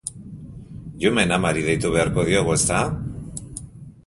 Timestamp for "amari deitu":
1.37-1.93